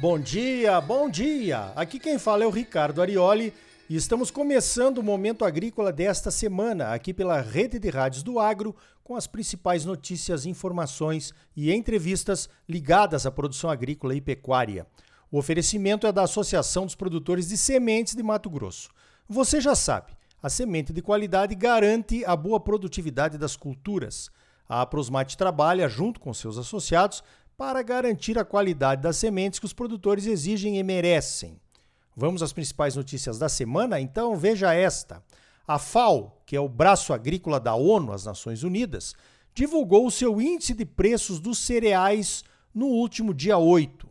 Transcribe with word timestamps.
Bom 0.00 0.16
dia, 0.16 0.80
bom 0.80 1.10
dia! 1.10 1.72
Aqui 1.74 1.98
quem 1.98 2.20
fala 2.20 2.44
é 2.44 2.46
o 2.46 2.50
Ricardo 2.50 3.02
Arioli 3.02 3.52
e 3.90 3.96
estamos 3.96 4.30
começando 4.30 4.98
o 4.98 5.02
Momento 5.02 5.44
Agrícola 5.44 5.92
desta 5.92 6.30
semana, 6.30 6.92
aqui 6.94 7.12
pela 7.12 7.40
Rede 7.40 7.80
de 7.80 7.90
Rádios 7.90 8.22
do 8.22 8.38
Agro, 8.38 8.76
com 9.02 9.16
as 9.16 9.26
principais 9.26 9.84
notícias, 9.84 10.46
informações 10.46 11.34
e 11.56 11.72
entrevistas 11.72 12.48
ligadas 12.68 13.26
à 13.26 13.30
produção 13.32 13.68
agrícola 13.68 14.14
e 14.14 14.20
pecuária. 14.20 14.86
O 15.32 15.38
oferecimento 15.38 16.06
é 16.06 16.12
da 16.12 16.22
Associação 16.22 16.86
dos 16.86 16.94
Produtores 16.94 17.48
de 17.48 17.58
Sementes 17.58 18.14
de 18.14 18.22
Mato 18.22 18.48
Grosso. 18.48 18.90
Você 19.28 19.60
já 19.60 19.74
sabe, 19.74 20.12
a 20.40 20.48
semente 20.48 20.92
de 20.92 21.02
qualidade 21.02 21.56
garante 21.56 22.24
a 22.24 22.36
boa 22.36 22.60
produtividade 22.60 23.36
das 23.36 23.56
culturas. 23.56 24.30
A 24.68 24.86
Prosmate 24.86 25.36
trabalha, 25.36 25.88
junto 25.88 26.20
com 26.20 26.32
seus 26.32 26.56
associados, 26.56 27.24
para 27.58 27.82
garantir 27.82 28.38
a 28.38 28.44
qualidade 28.44 29.02
das 29.02 29.16
sementes 29.16 29.58
que 29.58 29.66
os 29.66 29.72
produtores 29.72 30.26
exigem 30.26 30.78
e 30.78 30.82
merecem. 30.84 31.60
Vamos 32.16 32.40
às 32.40 32.52
principais 32.52 32.94
notícias 32.94 33.36
da 33.36 33.48
semana? 33.48 34.00
Então 34.00 34.36
veja 34.36 34.72
esta. 34.72 35.20
A 35.66 35.76
FAO, 35.76 36.40
que 36.46 36.54
é 36.54 36.60
o 36.60 36.68
braço 36.68 37.12
agrícola 37.12 37.58
da 37.58 37.74
ONU, 37.74 38.12
as 38.12 38.24
Nações 38.24 38.62
Unidas, 38.62 39.12
divulgou 39.52 40.06
o 40.06 40.10
seu 40.10 40.40
índice 40.40 40.72
de 40.72 40.84
preços 40.84 41.40
dos 41.40 41.58
cereais 41.58 42.44
no 42.72 42.86
último 42.86 43.34
dia 43.34 43.58
8. 43.58 44.08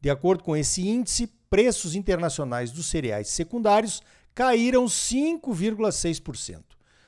De 0.00 0.08
acordo 0.08 0.44
com 0.44 0.56
esse 0.56 0.88
índice, 0.88 1.26
preços 1.50 1.96
internacionais 1.96 2.70
dos 2.70 2.86
cereais 2.86 3.26
secundários 3.26 4.02
caíram 4.32 4.84
5,6%. 4.84 6.62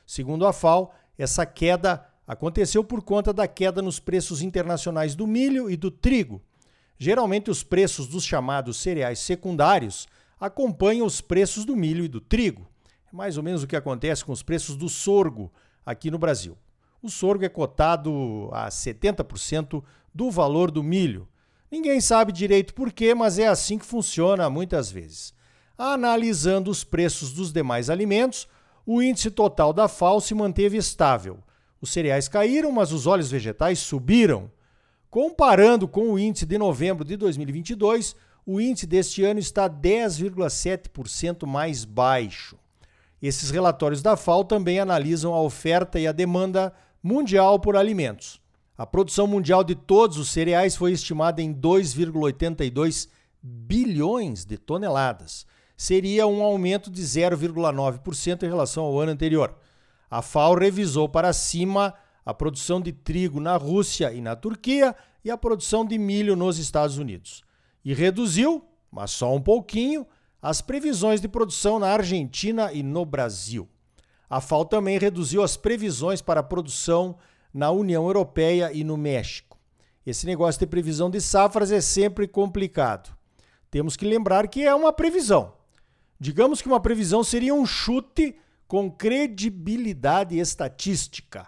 Segundo 0.04 0.46
a 0.48 0.52
FAO, 0.52 0.92
essa 1.16 1.46
queda 1.46 2.04
aconteceu 2.27 2.83
por 2.83 3.03
conta 3.03 3.32
da 3.32 3.46
queda 3.46 3.80
nos 3.80 4.01
preços 4.01 4.43
internacionais 4.43 5.15
do 5.15 5.27
milho 5.27 5.71
e 5.71 5.77
do 5.77 5.91
trigo. 5.91 6.43
Geralmente, 6.99 7.51
os 7.51 7.63
preços 7.63 8.09
dos 8.09 8.24
chamados 8.24 8.79
cereais 8.79 9.18
secundários 9.18 10.09
acompanham 10.41 11.07
os 11.07 11.21
preços 11.21 11.65
do 11.65 11.77
milho 11.77 12.05
e 12.05 12.09
do 12.09 12.21
trigo. 12.21 12.66
É 13.13 13.15
mais 13.16 13.37
ou 13.37 13.43
menos 13.43 13.63
o 13.63 13.66
que 13.66 13.77
acontece 13.77 14.24
com 14.24 14.33
os 14.33 14.43
preços 14.43 14.77
do 14.77 14.88
sorgo 14.88 15.52
aqui 15.85 16.10
no 16.10 16.18
Brasil. 16.18 16.57
O 17.02 17.09
sorgo 17.09 17.45
é 17.45 17.49
cotado 17.49 18.49
a 18.52 18.68
70% 18.68 19.83
do 20.15 20.30
valor 20.30 20.71
do 20.71 20.83
milho. 20.83 21.29
Ninguém 21.71 22.01
sabe 22.01 22.33
direito 22.33 22.74
por 22.74 22.93
quê, 22.93 23.15
mas 23.15 23.38
é 23.38 23.46
assim 23.46 23.79
que 23.79 23.85
funciona 23.85 24.49
muitas 24.49 24.90
vezes. 24.90 25.35
Analisando 25.77 26.71
os 26.71 26.83
preços 26.83 27.33
dos 27.33 27.52
demais 27.52 27.90
alimentos, 27.90 28.49
o 28.85 29.02
índice 29.02 29.30
total 29.30 29.73
da 29.73 29.88
FAO 29.88 30.21
se 30.21 30.35
manteve 30.35 30.77
estável, 30.77 31.38
os 31.80 31.91
cereais 31.91 32.29
caíram, 32.29 32.73
mas 32.73 32.93
os 32.93 33.07
óleos 33.07 33.30
vegetais 33.30 33.79
subiram. 33.79 34.51
Comparando 35.10 35.87
com 35.87 36.13
o 36.13 36.18
índice 36.18 36.45
de 36.45 36.59
novembro 36.59 37.05
de 37.05 37.16
2022, 37.16 38.16
o 38.45 38.60
índice 38.60 38.87
deste 38.87 39.24
ano 39.24 39.41
está 39.41 39.68
10,7% 39.68 41.46
mais 41.46 41.85
baixo. 41.85 42.57
Esses 43.21 43.51
relatórios 43.51 44.02
da 44.02 44.16
FAO 44.16 44.45
também 44.45 44.79
analisam 44.79 45.35
a 45.35 45.41
oferta 45.41 45.99
e 45.99 46.07
a 46.07 46.13
demanda 46.13 46.73
mundial 47.02 47.59
por 47.59 47.77
alimentos. 47.77 48.40
A 48.77 48.87
produção 48.87 49.27
mundial 49.27 49.65
de 49.65 49.74
todos 49.74 50.18
os 50.18 50.30
cereais 50.30 50.77
foi 50.77 50.93
estimada 50.93 51.40
em 51.40 51.52
2,82 51.55 53.09
bilhões 53.43 54.45
de 54.45 54.59
toneladas. 54.59 55.46
Seria 55.77 56.27
um 56.27 56.43
aumento 56.43 56.90
de 56.90 57.02
0,9% 57.02 58.43
em 58.43 58.49
relação 58.49 58.85
ao 58.85 59.01
ano 59.01 59.13
anterior. 59.13 59.57
A 60.10 60.23
FAO 60.23 60.54
revisou 60.54 61.09
para 61.09 61.32
cima 61.32 61.95
a 62.24 62.35
produção 62.35 62.80
de 62.80 62.93
trigo 62.93 63.40
na 63.40 63.57
Rússia 63.57 64.12
e 64.12 64.21
na 64.21 64.34
Turquia 64.34 64.94
e 65.25 65.31
a 65.31 65.37
produção 65.37 65.84
de 65.84 65.99
milho 65.99 66.37
nos 66.37 66.59
Estados 66.59 66.99
Unidos. 66.99 67.43
E 67.84 67.94
reduziu, 67.94 68.65
mas 68.91 69.11
só 69.11 69.34
um 69.34 69.41
pouquinho, 69.41 70.06
as 70.41 70.61
previsões 70.61 71.21
de 71.21 71.28
produção 71.28 71.78
na 71.78 71.89
Argentina 71.89 72.72
e 72.72 72.83
no 72.83 73.05
Brasil. 73.05 73.69
A 74.28 74.41
FAO 74.41 74.65
também 74.65 74.99
reduziu 74.99 75.43
as 75.43 75.56
previsões 75.56 76.21
para 76.21 76.41
a 76.41 76.44
produção 76.44 77.17
na 77.53 77.71
União 77.71 78.05
Europeia 78.06 78.73
e 78.73 78.84
no 78.84 78.97
México. 78.97 79.59
Esse 80.05 80.27
negócio 80.27 80.61
de 80.61 80.67
previsão 80.67 81.11
de 81.11 81.21
safras 81.21 81.73
é 81.73 81.81
sempre 81.81 82.28
complicado. 82.28 83.17
Temos 83.71 83.97
que 83.97 84.05
lembrar 84.05 84.47
que 84.49 84.62
é 84.62 84.75
uma 84.75 84.93
previsão. 84.93 85.53
Digamos 86.19 86.62
que 86.62 86.69
uma 86.69 86.81
previsão 86.81 87.25
seria 87.25 87.55
um 87.55 87.67
chute 87.67 88.37
com 88.66 88.91
credibilidade 88.91 90.38
estatística. 90.38 91.47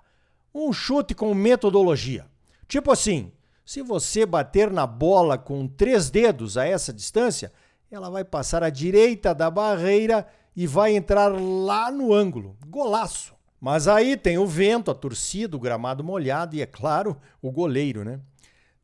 Um 0.54 0.72
chute 0.72 1.14
com 1.14 1.34
metodologia. 1.34 2.26
Tipo 2.66 2.92
assim, 2.92 3.32
se 3.64 3.82
você 3.82 4.24
bater 4.24 4.70
na 4.70 4.86
bola 4.86 5.36
com 5.36 5.66
três 5.66 6.10
dedos 6.10 6.56
a 6.56 6.66
essa 6.66 6.92
distância, 6.92 7.52
ela 7.90 8.10
vai 8.10 8.24
passar 8.24 8.62
à 8.62 8.70
direita 8.70 9.34
da 9.34 9.50
barreira 9.50 10.26
e 10.54 10.66
vai 10.66 10.94
entrar 10.94 11.28
lá 11.28 11.90
no 11.90 12.12
ângulo. 12.12 12.56
Golaço! 12.66 13.34
Mas 13.60 13.88
aí 13.88 14.16
tem 14.16 14.38
o 14.38 14.46
vento, 14.46 14.90
a 14.90 14.94
torcida, 14.94 15.56
o 15.56 15.60
gramado 15.60 16.04
molhado 16.04 16.54
e, 16.54 16.62
é 16.62 16.66
claro, 16.66 17.16
o 17.42 17.50
goleiro, 17.50 18.04
né? 18.04 18.20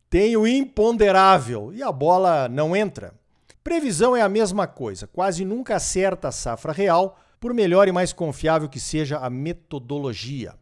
Tem 0.09 0.35
o 0.35 0.45
imponderável 0.45 1.73
e 1.73 1.81
a 1.81 1.91
bola 1.91 2.49
não 2.49 2.75
entra. 2.75 3.13
Previsão 3.63 4.15
é 4.15 4.21
a 4.21 4.29
mesma 4.29 4.67
coisa, 4.67 5.07
quase 5.07 5.43
nunca 5.43 5.77
acerta 5.77 6.27
a 6.27 6.31
safra 6.31 6.71
real 6.71 7.17
por 7.45 7.53
melhor 7.53 7.87
e 7.87 7.91
mais 7.91 8.11
confiável 8.11 8.67
que 8.67 8.79
seja 8.79 9.19
a 9.19 9.29
metodologia. 9.29 10.55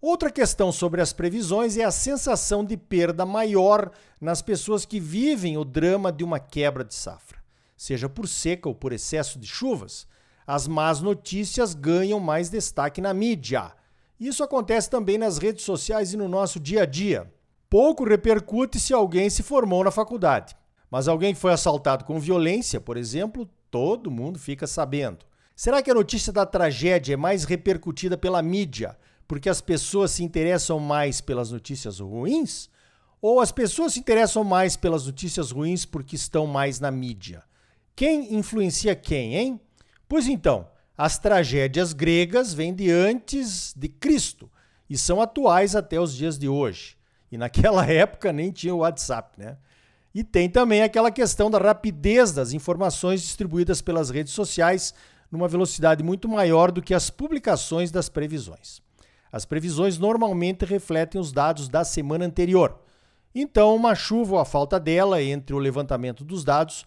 Outra 0.00 0.30
questão 0.30 0.70
sobre 0.70 1.00
as 1.00 1.12
previsões 1.12 1.76
é 1.76 1.82
a 1.82 1.90
sensação 1.90 2.64
de 2.64 2.76
perda 2.76 3.26
maior 3.26 3.90
nas 4.20 4.40
pessoas 4.40 4.84
que 4.84 5.00
vivem 5.00 5.58
o 5.58 5.64
drama 5.64 6.12
de 6.12 6.22
uma 6.22 6.38
quebra 6.38 6.84
de 6.84 6.94
safra. 6.94 7.38
Seja 7.76 8.08
por 8.08 8.28
seca 8.28 8.68
ou 8.68 8.74
por 8.76 8.92
excesso 8.92 9.36
de 9.36 9.48
chuvas, 9.48 10.06
as 10.46 10.68
más 10.68 11.00
notícias 11.00 11.74
ganham 11.74 12.20
mais 12.20 12.48
destaque 12.48 13.00
na 13.00 13.12
mídia. 13.12 13.72
Isso 14.20 14.44
acontece 14.44 14.88
também 14.88 15.18
nas 15.18 15.38
redes 15.38 15.64
sociais 15.64 16.12
e 16.12 16.16
no 16.16 16.28
nosso 16.28 16.60
dia 16.60 16.82
a 16.82 16.86
dia. 16.86 17.28
Pouco 17.68 18.04
repercute 18.04 18.78
se 18.78 18.94
alguém 18.94 19.28
se 19.28 19.42
formou 19.42 19.82
na 19.82 19.90
faculdade. 19.90 20.56
Mas 20.88 21.08
alguém 21.08 21.34
que 21.34 21.40
foi 21.40 21.52
assaltado 21.52 22.04
com 22.04 22.20
violência, 22.20 22.80
por 22.80 22.96
exemplo, 22.96 23.50
todo 23.72 24.08
mundo 24.08 24.38
fica 24.38 24.68
sabendo. 24.68 25.26
Será 25.58 25.82
que 25.82 25.90
a 25.90 25.94
notícia 25.94 26.32
da 26.32 26.46
tragédia 26.46 27.14
é 27.14 27.16
mais 27.16 27.42
repercutida 27.42 28.16
pela 28.16 28.40
mídia 28.40 28.96
porque 29.26 29.48
as 29.48 29.60
pessoas 29.60 30.12
se 30.12 30.22
interessam 30.22 30.78
mais 30.78 31.20
pelas 31.20 31.50
notícias 31.50 31.98
ruins? 31.98 32.70
Ou 33.20 33.40
as 33.40 33.50
pessoas 33.50 33.94
se 33.94 33.98
interessam 33.98 34.44
mais 34.44 34.76
pelas 34.76 35.06
notícias 35.06 35.50
ruins 35.50 35.84
porque 35.84 36.14
estão 36.14 36.46
mais 36.46 36.78
na 36.78 36.92
mídia? 36.92 37.42
Quem 37.96 38.36
influencia 38.36 38.94
quem, 38.94 39.34
hein? 39.34 39.60
Pois 40.08 40.28
então, 40.28 40.64
as 40.96 41.18
tragédias 41.18 41.92
gregas 41.92 42.54
vêm 42.54 42.72
de 42.72 42.88
antes 42.88 43.74
de 43.76 43.88
Cristo 43.88 44.48
e 44.88 44.96
são 44.96 45.20
atuais 45.20 45.74
até 45.74 45.98
os 45.98 46.14
dias 46.14 46.38
de 46.38 46.48
hoje. 46.48 46.96
E 47.32 47.36
naquela 47.36 47.82
época 47.90 48.32
nem 48.32 48.52
tinha 48.52 48.72
o 48.72 48.78
WhatsApp, 48.78 49.36
né? 49.36 49.56
E 50.14 50.22
tem 50.22 50.48
também 50.48 50.82
aquela 50.82 51.10
questão 51.10 51.50
da 51.50 51.58
rapidez 51.58 52.30
das 52.30 52.52
informações 52.52 53.22
distribuídas 53.22 53.82
pelas 53.82 54.08
redes 54.08 54.32
sociais 54.32 54.94
numa 55.30 55.48
velocidade 55.48 56.02
muito 56.02 56.28
maior 56.28 56.70
do 56.70 56.82
que 56.82 56.94
as 56.94 57.10
publicações 57.10 57.90
das 57.90 58.08
previsões. 58.08 58.80
As 59.30 59.44
previsões 59.44 59.98
normalmente 59.98 60.64
refletem 60.64 61.20
os 61.20 61.32
dados 61.32 61.68
da 61.68 61.84
semana 61.84 62.24
anterior. 62.24 62.80
Então, 63.34 63.76
uma 63.76 63.94
chuva 63.94 64.34
ou 64.34 64.40
a 64.40 64.44
falta 64.44 64.80
dela 64.80 65.22
entre 65.22 65.54
o 65.54 65.58
levantamento 65.58 66.24
dos 66.24 66.44
dados 66.44 66.86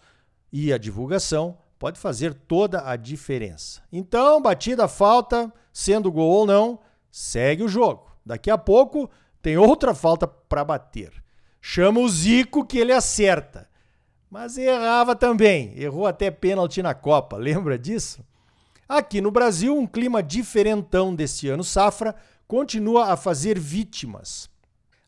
e 0.52 0.72
a 0.72 0.78
divulgação 0.78 1.56
pode 1.78 1.98
fazer 1.98 2.34
toda 2.34 2.88
a 2.88 2.96
diferença. 2.96 3.82
Então, 3.92 4.42
batida 4.42 4.86
falta, 4.86 5.52
sendo 5.72 6.12
gol 6.12 6.30
ou 6.30 6.46
não, 6.46 6.80
segue 7.10 7.62
o 7.62 7.68
jogo. 7.68 8.10
Daqui 8.24 8.50
a 8.50 8.58
pouco 8.58 9.10
tem 9.40 9.56
outra 9.56 9.94
falta 9.94 10.26
para 10.26 10.64
bater. 10.64 11.12
Chama 11.60 12.00
o 12.00 12.08
Zico 12.08 12.64
que 12.64 12.78
ele 12.78 12.92
acerta. 12.92 13.68
Mas 14.30 14.56
errava 14.56 15.14
também, 15.14 15.72
errou 15.76 16.06
até 16.06 16.30
pênalti 16.30 16.82
na 16.82 16.94
Copa, 16.94 17.36
lembra 17.38 17.78
disso? 17.78 18.24
Aqui 18.94 19.22
no 19.22 19.30
Brasil, 19.30 19.74
um 19.74 19.86
clima 19.86 20.22
diferentão 20.22 21.14
deste 21.14 21.48
ano 21.48 21.64
safra 21.64 22.14
continua 22.46 23.06
a 23.10 23.16
fazer 23.16 23.58
vítimas. 23.58 24.50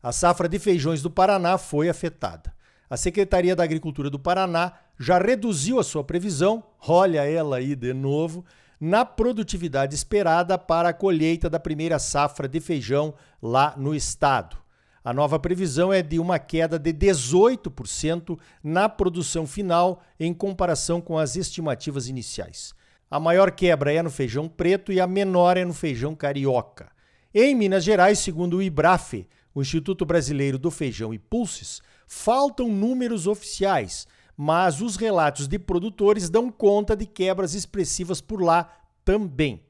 A 0.01 0.11
safra 0.11 0.49
de 0.49 0.57
feijões 0.57 1.03
do 1.03 1.11
Paraná 1.11 1.55
foi 1.59 1.87
afetada. 1.87 2.51
A 2.89 2.97
Secretaria 2.97 3.55
da 3.55 3.63
Agricultura 3.63 4.09
do 4.09 4.17
Paraná 4.17 4.73
já 4.99 5.19
reduziu 5.19 5.79
a 5.79 5.83
sua 5.83 6.03
previsão, 6.03 6.63
olha 6.87 7.29
ela 7.29 7.57
aí 7.57 7.75
de 7.75 7.93
novo, 7.93 8.43
na 8.81 9.05
produtividade 9.05 9.93
esperada 9.93 10.57
para 10.57 10.89
a 10.89 10.93
colheita 10.93 11.47
da 11.47 11.59
primeira 11.59 11.99
safra 11.99 12.47
de 12.47 12.59
feijão 12.59 13.13
lá 13.39 13.75
no 13.77 13.93
estado. 13.93 14.57
A 15.03 15.13
nova 15.13 15.37
previsão 15.37 15.93
é 15.93 16.01
de 16.01 16.17
uma 16.17 16.39
queda 16.39 16.79
de 16.79 16.91
18% 16.91 18.35
na 18.63 18.89
produção 18.89 19.45
final 19.45 20.01
em 20.19 20.33
comparação 20.33 20.99
com 20.99 21.19
as 21.19 21.35
estimativas 21.35 22.07
iniciais. 22.07 22.73
A 23.09 23.19
maior 23.19 23.51
quebra 23.51 23.93
é 23.93 24.01
no 24.01 24.09
feijão 24.09 24.47
preto 24.47 24.91
e 24.91 24.99
a 24.99 25.07
menor 25.07 25.57
é 25.57 25.63
no 25.65 25.73
feijão 25.73 26.15
carioca. 26.15 26.91
Em 27.33 27.53
Minas 27.53 27.83
Gerais, 27.83 28.19
segundo 28.19 28.57
o 28.57 28.61
IBRAFE, 28.61 29.27
o 29.53 29.61
Instituto 29.61 30.05
Brasileiro 30.05 30.57
do 30.57 30.71
Feijão 30.71 31.13
e 31.13 31.19
Pulses, 31.19 31.81
faltam 32.07 32.69
números 32.69 33.27
oficiais, 33.27 34.07
mas 34.35 34.81
os 34.81 34.95
relatos 34.95 35.47
de 35.47 35.57
produtores 35.57 36.29
dão 36.29 36.51
conta 36.51 36.95
de 36.95 37.05
quebras 37.05 37.53
expressivas 37.53 38.19
por 38.21 38.41
lá 38.41 38.69
também. 39.03 39.63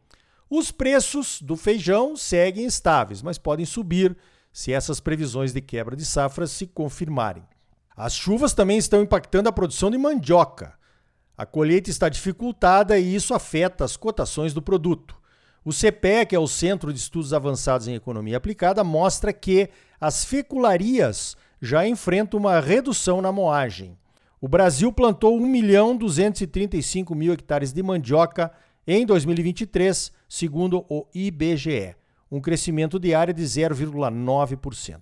Os 0.50 0.72
preços 0.72 1.42
do 1.42 1.56
feijão 1.56 2.16
seguem 2.16 2.66
estáveis, 2.66 3.22
mas 3.22 3.38
podem 3.38 3.66
subir 3.66 4.16
se 4.52 4.72
essas 4.72 5.00
previsões 5.00 5.52
de 5.52 5.60
quebra 5.60 5.96
de 5.96 6.06
safras 6.06 6.52
se 6.52 6.66
confirmarem. 6.66 7.44
As 7.96 8.14
chuvas 8.14 8.54
também 8.54 8.78
estão 8.78 9.02
impactando 9.02 9.50
a 9.50 9.52
produção 9.52 9.92
de 9.92 9.98
mandioca. 9.98 10.78
A 11.38 11.46
colheita 11.46 11.90
está 11.90 12.08
dificultada 12.08 12.98
e 12.98 13.14
isso 13.14 13.34
afeta 13.34 13.84
as 13.84 13.98
cotações 13.98 14.54
do 14.54 14.62
produto. 14.62 15.16
O 15.66 15.74
CPE, 15.74 16.28
que 16.30 16.36
é 16.36 16.40
o 16.40 16.48
Centro 16.48 16.94
de 16.94 17.00
Estudos 17.00 17.34
Avançados 17.34 17.88
em 17.88 17.96
Economia 17.96 18.38
Aplicada, 18.38 18.84
mostra 18.84 19.34
que 19.34 19.70
as 20.00 20.24
fecularias 20.24 21.36
já 21.62 21.88
enfrentam 21.88 22.40
uma 22.40 22.60
redução 22.60 23.22
na 23.22 23.32
moagem. 23.32 23.98
O 24.40 24.48
Brasil 24.48 24.94
plantou 24.94 25.36
1 25.38 25.48
milhão 25.48 25.98
235 25.98 27.16
mil 27.16 27.34
hectares 27.34 27.74
de 27.74 27.82
mandioca 27.82 28.52
em 28.86 29.06
2023, 29.06 30.12
segundo 30.30 30.86
o 30.88 31.08
IBGE, 31.14 31.96
um 32.32 32.40
crescimento 32.40 33.00
de 33.00 33.16
área 33.16 33.34
de 33.34 33.44
0,9%. 33.44 35.02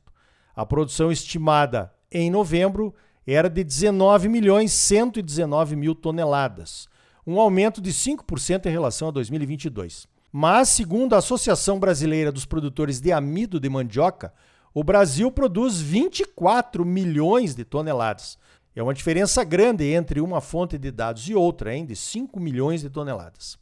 A 0.56 0.66
produção 0.66 1.12
estimada 1.12 1.94
em 2.12 2.32
novembro 2.32 2.96
era 3.32 3.50
de 3.50 3.64
19 3.64 4.28
milhões 4.28 4.74
119 4.74 5.76
mil 5.76 5.96
toneladas, 5.96 6.88
um 7.26 7.40
aumento 7.40 7.82
de 7.82 7.92
5% 7.92 8.66
em 8.66 8.70
relação 8.70 9.08
a 9.08 9.12
2022. 9.12 10.08
Mas, 10.32 10.70
segundo 10.70 11.14
a 11.14 11.20
Associação 11.20 11.80
Brasileira 11.80 12.32
dos 12.32 12.44
Produtores 12.46 13.00
de 13.00 13.12
Amido 13.12 13.60
de 13.60 13.70
Mandioca, 13.70 14.34
o 14.74 14.84
Brasil 14.84 15.32
produz 15.32 15.80
24 15.80 16.84
milhões 16.84 17.54
de 17.54 17.64
toneladas. 17.64 18.38
É 18.76 18.82
uma 18.82 18.96
diferença 18.96 19.44
grande 19.44 19.86
entre 19.86 20.20
uma 20.20 20.42
fonte 20.42 20.80
de 20.80 20.90
dados 20.90 21.30
e 21.30 21.36
outra, 21.36 21.76
hein, 21.76 21.86
de 21.86 21.96
5 21.96 22.40
milhões 22.40 22.82
de 22.82 22.90
toneladas. 22.90 23.60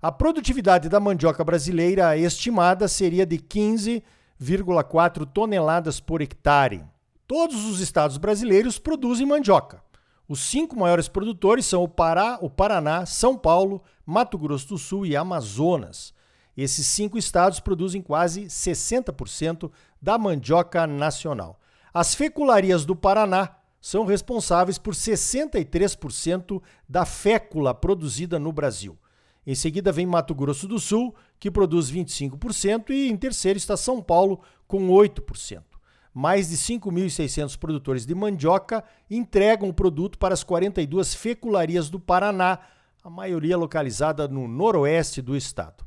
A 0.00 0.10
produtividade 0.10 0.88
da 0.88 0.98
mandioca 0.98 1.44
brasileira 1.44 2.16
estimada 2.16 2.88
seria 2.88 3.26
de 3.26 3.36
15,4 3.36 5.26
toneladas 5.26 6.00
por 6.00 6.22
hectare. 6.22 6.82
Todos 7.26 7.64
os 7.64 7.80
estados 7.80 8.18
brasileiros 8.18 8.78
produzem 8.78 9.26
mandioca. 9.26 9.82
Os 10.28 10.40
cinco 10.40 10.78
maiores 10.78 11.08
produtores 11.08 11.64
são 11.64 11.82
o 11.82 11.88
Pará, 11.88 12.38
o 12.42 12.50
Paraná, 12.50 13.06
São 13.06 13.36
Paulo, 13.36 13.82
Mato 14.04 14.36
Grosso 14.36 14.68
do 14.68 14.78
Sul 14.78 15.06
e 15.06 15.16
Amazonas. 15.16 16.12
Esses 16.56 16.86
cinco 16.86 17.16
estados 17.16 17.60
produzem 17.60 18.02
quase 18.02 18.44
60% 18.44 19.70
da 20.00 20.18
mandioca 20.18 20.86
nacional. 20.86 21.58
As 21.92 22.14
fecularias 22.14 22.84
do 22.84 22.94
Paraná 22.94 23.56
são 23.80 24.04
responsáveis 24.04 24.78
por 24.78 24.94
63% 24.94 26.62
da 26.88 27.04
fécula 27.04 27.74
produzida 27.74 28.38
no 28.38 28.52
Brasil. 28.52 28.98
Em 29.46 29.54
seguida 29.54 29.92
vem 29.92 30.06
Mato 30.06 30.34
Grosso 30.34 30.68
do 30.68 30.78
Sul, 30.78 31.14
que 31.38 31.50
produz 31.50 31.90
25%, 31.90 32.90
e 32.90 33.10
em 33.10 33.16
terceiro 33.16 33.58
está 33.58 33.76
São 33.76 34.02
Paulo, 34.02 34.40
com 34.66 34.88
8%. 34.88 35.73
Mais 36.14 36.48
de 36.48 36.56
5.600 36.56 37.58
produtores 37.58 38.06
de 38.06 38.14
mandioca 38.14 38.84
entregam 39.10 39.68
o 39.68 39.74
produto 39.74 40.16
para 40.16 40.32
as 40.32 40.44
42 40.44 41.12
fecularias 41.12 41.90
do 41.90 41.98
Paraná, 41.98 42.60
a 43.02 43.10
maioria 43.10 43.56
localizada 43.56 44.28
no 44.28 44.46
noroeste 44.46 45.20
do 45.20 45.36
estado. 45.36 45.84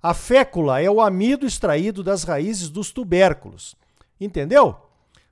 A 0.00 0.14
fécula 0.14 0.80
é 0.80 0.88
o 0.88 1.00
amido 1.00 1.44
extraído 1.44 2.04
das 2.04 2.22
raízes 2.22 2.70
dos 2.70 2.92
tubérculos. 2.92 3.74
Entendeu? 4.20 4.76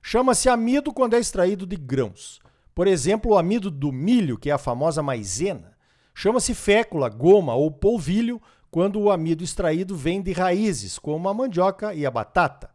Chama-se 0.01 0.49
amido 0.49 0.91
quando 0.91 1.13
é 1.13 1.19
extraído 1.19 1.65
de 1.65 1.77
grãos. 1.77 2.41
Por 2.75 2.85
exemplo, 2.85 3.31
o 3.31 3.37
amido 3.37 3.71
do 3.71 3.91
milho, 3.91 4.37
que 4.37 4.49
é 4.49 4.53
a 4.53 4.57
famosa 4.57 5.01
maizena. 5.01 5.77
Chama-se 6.13 6.53
fécula, 6.53 7.07
goma 7.07 7.55
ou 7.55 7.71
polvilho 7.71 8.41
quando 8.69 8.99
o 8.99 9.09
amido 9.09 9.43
extraído 9.43 9.95
vem 9.95 10.21
de 10.21 10.33
raízes, 10.33 10.99
como 10.99 11.29
a 11.29 11.33
mandioca 11.33 11.93
e 11.93 12.05
a 12.05 12.11
batata. 12.11 12.72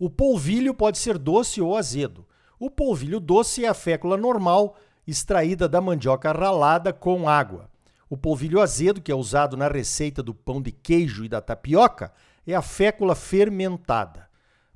O 0.00 0.08
polvilho 0.08 0.72
pode 0.72 0.96
ser 0.96 1.18
doce 1.18 1.60
ou 1.60 1.76
azedo. 1.76 2.26
O 2.58 2.70
polvilho 2.70 3.20
doce 3.20 3.66
é 3.66 3.68
a 3.68 3.74
fécula 3.74 4.16
normal, 4.16 4.74
extraída 5.06 5.68
da 5.68 5.78
mandioca 5.78 6.32
ralada 6.32 6.90
com 6.90 7.28
água. 7.28 7.68
O 8.08 8.16
polvilho 8.16 8.62
azedo, 8.62 9.02
que 9.02 9.12
é 9.12 9.14
usado 9.14 9.58
na 9.58 9.68
receita 9.68 10.22
do 10.22 10.32
pão 10.32 10.62
de 10.62 10.72
queijo 10.72 11.22
e 11.22 11.28
da 11.28 11.42
tapioca, 11.42 12.14
é 12.46 12.54
a 12.54 12.62
fécula 12.62 13.14
fermentada. 13.14 14.26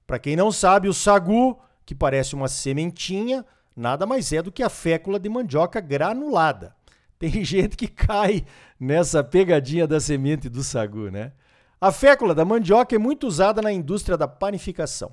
Para 0.06 0.18
quem 0.18 0.36
não 0.36 0.52
sabe, 0.52 0.88
o 0.88 0.92
sagu, 0.92 1.58
que 1.86 1.94
parece 1.94 2.34
uma 2.34 2.46
sementinha, 2.46 3.46
nada 3.74 4.04
mais 4.04 4.30
é 4.30 4.42
do 4.42 4.52
que 4.52 4.62
a 4.62 4.68
fécula 4.68 5.18
de 5.18 5.30
mandioca 5.30 5.80
granulada. 5.80 6.76
Tem 7.18 7.40
gente 7.42 7.78
que 7.78 7.88
cai 7.88 8.44
nessa 8.78 9.24
pegadinha 9.24 9.86
da 9.86 9.98
semente 9.98 10.50
do 10.50 10.62
sagu, 10.62 11.10
né? 11.10 11.32
A 11.80 11.90
fécula 11.90 12.34
da 12.34 12.44
mandioca 12.44 12.94
é 12.94 12.98
muito 12.98 13.26
usada 13.26 13.60
na 13.60 13.72
indústria 13.72 14.16
da 14.16 14.28
panificação. 14.28 15.12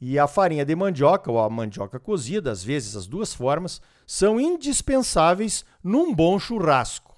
E 0.00 0.18
a 0.18 0.26
farinha 0.26 0.64
de 0.64 0.74
mandioca 0.74 1.30
ou 1.30 1.38
a 1.38 1.50
mandioca 1.50 1.98
cozida, 1.98 2.50
às 2.50 2.62
vezes 2.62 2.96
as 2.96 3.06
duas 3.06 3.34
formas, 3.34 3.80
são 4.06 4.40
indispensáveis 4.40 5.64
num 5.82 6.14
bom 6.14 6.38
churrasco. 6.38 7.16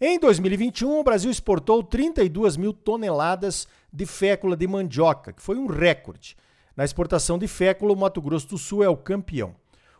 Em 0.00 0.18
2021, 0.18 0.98
o 0.98 1.04
Brasil 1.04 1.30
exportou 1.30 1.82
32 1.82 2.56
mil 2.56 2.72
toneladas 2.72 3.66
de 3.92 4.04
fécula 4.04 4.56
de 4.56 4.66
mandioca, 4.66 5.32
que 5.32 5.40
foi 5.42 5.56
um 5.56 5.66
recorde. 5.66 6.36
Na 6.76 6.84
exportação 6.84 7.38
de 7.38 7.48
fécula, 7.48 7.92
o 7.92 7.96
Mato 7.96 8.20
Grosso 8.20 8.48
do 8.48 8.58
Sul 8.58 8.82
é 8.82 8.88
o 8.88 8.96
campeão. 8.96 9.54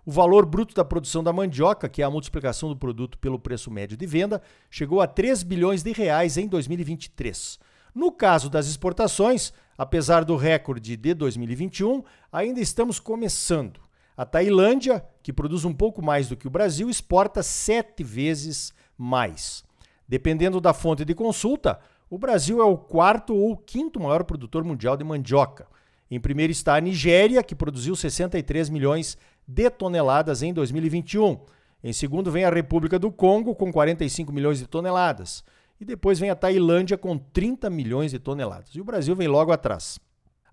O 0.04 0.12
valor 0.12 0.44
bruto 0.44 0.74
da 0.74 0.84
produção 0.84 1.24
da 1.24 1.32
mandioca, 1.32 1.88
que 1.88 2.02
é 2.02 2.04
a 2.04 2.10
multiplicação 2.10 2.68
do 2.68 2.76
produto 2.76 3.18
pelo 3.18 3.38
preço 3.38 3.70
médio 3.70 3.96
de 3.96 4.06
venda, 4.06 4.42
chegou 4.70 5.00
a 5.00 5.06
3 5.06 5.42
bilhões 5.42 5.82
de 5.82 5.92
reais 5.92 6.36
em 6.36 6.46
2023. 6.46 7.58
No 7.96 8.12
caso 8.12 8.50
das 8.50 8.66
exportações, 8.66 9.54
apesar 9.78 10.22
do 10.22 10.36
recorde 10.36 10.98
de 10.98 11.14
2021, 11.14 12.04
ainda 12.30 12.60
estamos 12.60 13.00
começando. 13.00 13.80
A 14.14 14.22
Tailândia, 14.26 15.02
que 15.22 15.32
produz 15.32 15.64
um 15.64 15.72
pouco 15.72 16.02
mais 16.02 16.28
do 16.28 16.36
que 16.36 16.46
o 16.46 16.50
Brasil, 16.50 16.90
exporta 16.90 17.42
sete 17.42 18.04
vezes 18.04 18.74
mais. 18.98 19.64
Dependendo 20.06 20.60
da 20.60 20.74
fonte 20.74 21.06
de 21.06 21.14
consulta, 21.14 21.80
o 22.10 22.18
Brasil 22.18 22.60
é 22.60 22.64
o 22.64 22.76
quarto 22.76 23.34
ou 23.34 23.56
quinto 23.56 23.98
maior 23.98 24.24
produtor 24.24 24.62
mundial 24.62 24.94
de 24.94 25.02
mandioca. 25.02 25.66
Em 26.10 26.20
primeiro 26.20 26.52
está 26.52 26.76
a 26.76 26.80
Nigéria, 26.82 27.42
que 27.42 27.54
produziu 27.54 27.96
63 27.96 28.68
milhões 28.68 29.16
de 29.48 29.70
toneladas 29.70 30.42
em 30.42 30.52
2021. 30.52 31.40
Em 31.82 31.94
segundo 31.94 32.30
vem 32.30 32.44
a 32.44 32.50
República 32.50 32.98
do 32.98 33.10
Congo, 33.10 33.54
com 33.54 33.72
45 33.72 34.30
milhões 34.34 34.58
de 34.58 34.66
toneladas. 34.66 35.42
E 35.80 35.84
depois 35.84 36.18
vem 36.18 36.30
a 36.30 36.34
Tailândia, 36.34 36.96
com 36.96 37.18
30 37.18 37.68
milhões 37.68 38.10
de 38.10 38.18
toneladas. 38.18 38.70
E 38.74 38.80
o 38.80 38.84
Brasil 38.84 39.14
vem 39.14 39.28
logo 39.28 39.52
atrás. 39.52 39.98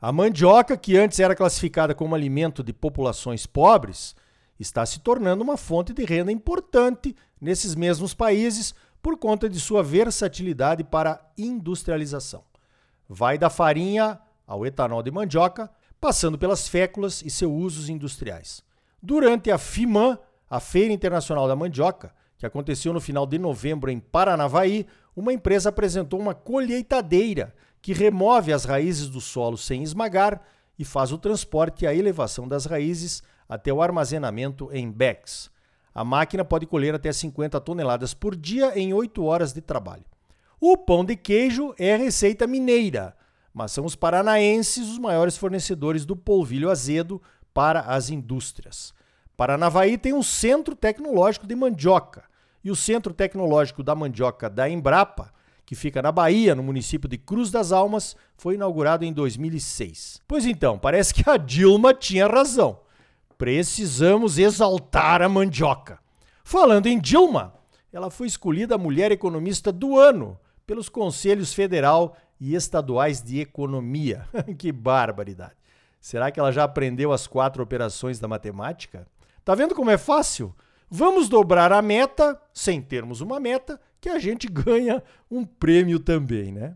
A 0.01 0.11
mandioca, 0.11 0.75
que 0.75 0.97
antes 0.97 1.19
era 1.19 1.35
classificada 1.35 1.95
como 1.95 2.13
alimento 2.13 2.61
de 2.61 2.73
populações 2.73 3.45
pobres, 3.45 4.15
está 4.59 4.85
se 4.85 4.99
tornando 4.99 5.43
uma 5.43 5.55
fonte 5.55 5.93
de 5.93 6.03
renda 6.03 6.31
importante 6.31 7.15
nesses 7.39 7.73
mesmos 7.73 8.13
países, 8.13 8.75
por 9.01 9.17
conta 9.17 9.49
de 9.49 9.59
sua 9.59 9.83
versatilidade 9.83 10.83
para 10.83 11.19
industrialização. 11.37 12.43
Vai 13.07 13.37
da 13.37 13.49
farinha 13.49 14.17
ao 14.47 14.65
etanol 14.65 15.03
de 15.03 15.11
mandioca, 15.11 15.69
passando 15.99 16.37
pelas 16.37 16.69
féculas 16.69 17.21
e 17.21 17.29
seus 17.29 17.51
usos 17.51 17.89
industriais. 17.89 18.63
Durante 19.01 19.51
a 19.51 19.57
FIMAN, 19.57 20.17
a 20.49 20.59
Feira 20.59 20.93
Internacional 20.93 21.47
da 21.47 21.55
Mandioca, 21.55 22.13
que 22.37 22.45
aconteceu 22.45 22.93
no 22.93 23.01
final 23.01 23.25
de 23.25 23.37
novembro 23.37 23.91
em 23.91 23.99
Paranavaí, 23.99 24.85
uma 25.15 25.33
empresa 25.33 25.69
apresentou 25.69 26.19
uma 26.19 26.33
colheitadeira 26.33 27.53
que 27.81 27.93
remove 27.93 28.53
as 28.53 28.65
raízes 28.65 29.09
do 29.09 29.21
solo 29.21 29.57
sem 29.57 29.83
esmagar 29.83 30.41
e 30.77 30.85
faz 30.85 31.11
o 31.11 31.17
transporte 31.17 31.83
e 31.83 31.87
a 31.87 31.93
elevação 31.93 32.47
das 32.47 32.65
raízes 32.65 33.21
até 33.47 33.71
o 33.71 33.81
armazenamento 33.81 34.69
em 34.71 34.89
bags. 34.89 35.51
A 35.93 36.03
máquina 36.03 36.43
pode 36.43 36.65
colher 36.65 36.95
até 36.95 37.11
50 37.11 37.59
toneladas 37.61 38.13
por 38.13 38.35
dia 38.35 38.77
em 38.77 38.93
8 38.93 39.23
horas 39.23 39.53
de 39.53 39.61
trabalho. 39.61 40.05
O 40.59 40.77
pão 40.77 41.05
de 41.05 41.15
queijo 41.15 41.75
é 41.77 41.95
receita 41.95 42.47
mineira, 42.47 43.15
mas 43.53 43.71
são 43.71 43.85
os 43.85 43.95
paranaenses 43.95 44.89
os 44.89 44.97
maiores 44.97 45.37
fornecedores 45.37 46.05
do 46.05 46.15
polvilho 46.15 46.71
azedo 46.71 47.21
para 47.53 47.81
as 47.81 48.09
indústrias. 48.09 48.93
Paranavaí 49.37 49.97
tem 49.97 50.13
um 50.13 50.23
centro 50.23 50.75
tecnológico 50.75 51.45
de 51.45 51.55
mandioca 51.55 52.23
e 52.63 52.71
o 52.71 52.75
Centro 52.75 53.13
Tecnológico 53.13 53.83
da 53.83 53.93
Mandioca 53.93 54.49
da 54.49 54.69
Embrapa, 54.69 55.33
que 55.65 55.75
fica 55.75 56.01
na 56.01 56.11
Bahia, 56.11 56.55
no 56.55 56.63
município 56.63 57.09
de 57.09 57.17
Cruz 57.17 57.49
das 57.51 57.71
Almas, 57.71 58.15
foi 58.35 58.55
inaugurado 58.55 59.05
em 59.05 59.13
2006. 59.13 60.21
Pois 60.27 60.45
então, 60.45 60.77
parece 60.77 61.13
que 61.13 61.29
a 61.29 61.37
Dilma 61.37 61.93
tinha 61.93 62.27
razão. 62.27 62.79
Precisamos 63.37 64.37
exaltar 64.37 65.21
a 65.21 65.29
mandioca. 65.29 65.99
Falando 66.43 66.87
em 66.87 66.99
Dilma, 66.99 67.53
ela 67.91 68.09
foi 68.09 68.27
escolhida 68.27 68.75
a 68.75 68.77
mulher 68.77 69.11
economista 69.11 69.71
do 69.71 69.97
ano 69.97 70.37
pelos 70.65 70.89
conselhos 70.89 71.53
federal 71.53 72.15
e 72.39 72.55
estaduais 72.55 73.21
de 73.21 73.39
economia. 73.39 74.27
que 74.57 74.71
barbaridade! 74.71 75.55
Será 75.99 76.31
que 76.31 76.39
ela 76.39 76.51
já 76.51 76.65
aprendeu 76.65 77.13
as 77.13 77.27
quatro 77.27 77.63
operações 77.63 78.19
da 78.19 78.27
matemática? 78.27 79.07
Tá 79.45 79.55
vendo 79.55 79.73
como 79.73 79.89
é 79.89 79.97
fácil? 79.97 80.53
Vamos 80.89 81.27
dobrar 81.29 81.71
a 81.71 81.81
meta, 81.81 82.39
sem 82.53 82.81
termos 82.81 83.21
uma 83.21 83.39
meta, 83.39 83.79
que 83.99 84.09
a 84.09 84.19
gente 84.19 84.47
ganha 84.51 85.01
um 85.29 85.45
prêmio 85.45 85.99
também, 85.99 86.51
né? 86.51 86.75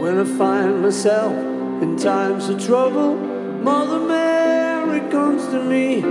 When 0.00 0.18
I 0.18 0.24
find 0.24 0.82
myself 0.82 1.32
in 1.82 1.96
times 1.96 2.48
of 2.48 2.64
trouble, 2.64 3.16
Mother 3.62 4.00
Mary 4.00 5.00
comes 5.10 5.46
to 5.48 5.62
me, 5.62 6.02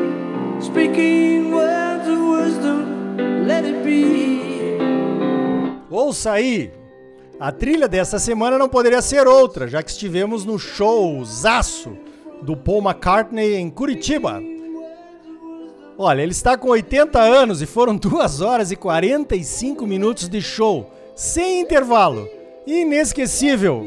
speaking 0.62 1.52
words 1.52 2.08
of 2.08 2.20
wisdom, 2.20 3.18
let 3.48 3.66
it 3.66 3.84
be. 3.84 4.37
Ouça 5.98 6.34
aí! 6.34 6.72
A 7.40 7.52
trilha 7.52 7.88
dessa 7.88 8.20
semana 8.20 8.56
não 8.56 8.70
poderia 8.70 9.02
ser 9.02 9.26
outra, 9.26 9.68
já 9.68 9.82
que 9.82 9.90
estivemos 9.90 10.46
no 10.46 10.60
show 10.60 11.26
Zaço 11.26 11.98
do 12.40 12.56
Paul 12.56 12.84
McCartney 12.84 13.56
em 13.56 13.68
Curitiba. 13.68 14.40
Olha, 15.98 16.22
ele 16.22 16.34
está 16.34 16.56
com 16.56 16.70
80 16.70 17.20
anos 17.20 17.64
e 17.64 17.66
foram 17.66 17.98
2 17.98 18.42
horas 18.42 18.70
e 18.72 18.76
45 18.76 19.88
minutos 19.88 20.30
de 20.30 20.40
show, 20.40 20.88
sem 21.16 21.62
intervalo. 21.62 22.30
Inesquecível. 22.68 23.84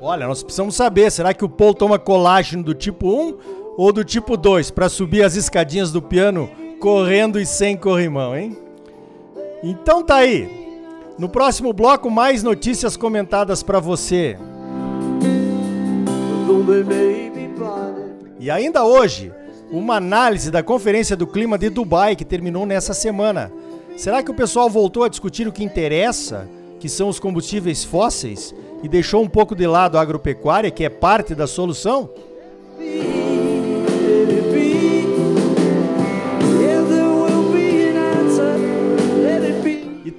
Olha, 0.00 0.26
nós 0.26 0.42
precisamos 0.42 0.74
saber, 0.74 1.10
será 1.10 1.34
que 1.34 1.44
o 1.44 1.48
Paul 1.48 1.74
toma 1.74 1.98
colágeno 1.98 2.62
do 2.62 2.72
tipo 2.72 3.06
1 3.06 3.65
ou 3.76 3.92
do 3.92 4.04
tipo 4.04 4.36
2 4.36 4.70
para 4.70 4.88
subir 4.88 5.22
as 5.22 5.36
escadinhas 5.36 5.92
do 5.92 6.00
piano 6.00 6.48
correndo 6.80 7.38
e 7.38 7.46
sem 7.46 7.76
corrimão, 7.76 8.36
hein? 8.36 8.56
Então 9.62 10.02
tá 10.02 10.16
aí. 10.16 10.48
No 11.18 11.28
próximo 11.28 11.72
bloco 11.72 12.10
mais 12.10 12.42
notícias 12.42 12.96
comentadas 12.96 13.62
para 13.62 13.80
você. 13.80 14.36
E 18.38 18.50
ainda 18.50 18.84
hoje, 18.84 19.32
uma 19.70 19.96
análise 19.96 20.50
da 20.50 20.62
Conferência 20.62 21.16
do 21.16 21.26
Clima 21.26 21.58
de 21.58 21.70
Dubai 21.70 22.14
que 22.14 22.24
terminou 22.24 22.66
nessa 22.66 22.94
semana. 22.94 23.50
Será 23.96 24.22
que 24.22 24.30
o 24.30 24.34
pessoal 24.34 24.68
voltou 24.68 25.04
a 25.04 25.08
discutir 25.08 25.48
o 25.48 25.52
que 25.52 25.64
interessa, 25.64 26.46
que 26.78 26.88
são 26.88 27.08
os 27.08 27.18
combustíveis 27.18 27.82
fósseis, 27.82 28.54
e 28.82 28.88
deixou 28.88 29.22
um 29.22 29.28
pouco 29.28 29.54
de 29.54 29.66
lado 29.66 29.96
a 29.96 30.02
agropecuária, 30.02 30.70
que 30.70 30.84
é 30.84 30.90
parte 30.90 31.34
da 31.34 31.46
solução? 31.46 32.10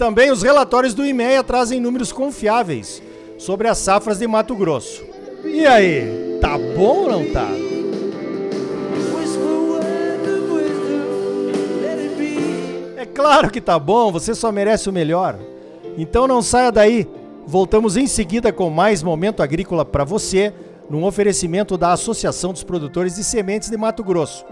Também 0.07 0.31
os 0.31 0.41
relatórios 0.41 0.93
do 0.93 1.05
IMEA 1.05 1.43
trazem 1.43 1.81
números 1.81 2.13
confiáveis 2.13 3.03
sobre 3.37 3.67
as 3.67 3.77
safras 3.77 4.19
de 4.19 4.25
Mato 4.25 4.55
Grosso. 4.55 5.03
E 5.43 5.65
aí, 5.65 6.39
tá 6.39 6.57
bom 6.57 6.99
ou 6.99 7.11
não 7.11 7.25
tá? 7.25 7.45
É 12.95 13.05
claro 13.05 13.51
que 13.51 13.59
tá 13.59 13.77
bom, 13.77 14.09
você 14.09 14.33
só 14.33 14.49
merece 14.49 14.89
o 14.89 14.93
melhor. 14.93 15.37
Então 15.97 16.25
não 16.25 16.41
saia 16.41 16.71
daí. 16.71 17.05
Voltamos 17.45 17.97
em 17.97 18.07
seguida 18.07 18.53
com 18.53 18.69
mais 18.69 19.03
momento 19.03 19.43
agrícola 19.43 19.83
para 19.83 20.05
você, 20.05 20.53
num 20.89 21.03
oferecimento 21.03 21.77
da 21.77 21.91
Associação 21.91 22.53
dos 22.53 22.63
Produtores 22.63 23.15
de 23.15 23.25
Sementes 23.25 23.69
de 23.69 23.75
Mato 23.75 24.05
Grosso. 24.05 24.45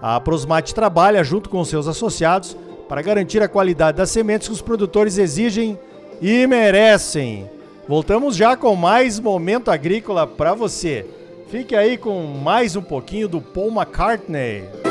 A 0.00 0.20
Prosmate 0.20 0.72
trabalha 0.72 1.24
junto 1.24 1.50
com 1.50 1.64
seus 1.64 1.88
associados 1.88 2.56
para 2.90 3.02
garantir 3.02 3.40
a 3.40 3.46
qualidade 3.46 3.98
das 3.98 4.10
sementes 4.10 4.48
que 4.48 4.52
os 4.52 4.60
produtores 4.60 5.16
exigem 5.16 5.78
e 6.20 6.44
merecem. 6.44 7.48
Voltamos 7.86 8.34
já 8.34 8.56
com 8.56 8.74
mais 8.74 9.20
momento 9.20 9.70
agrícola 9.70 10.26
para 10.26 10.54
você. 10.54 11.06
Fique 11.48 11.76
aí 11.76 11.96
com 11.96 12.24
mais 12.24 12.74
um 12.74 12.82
pouquinho 12.82 13.28
do 13.28 13.40
Paul 13.40 13.70
McCartney. 13.70 14.89